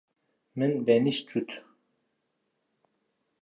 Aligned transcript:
Min 0.57 0.73
benîşt 0.85 1.25
cût. 1.29 1.49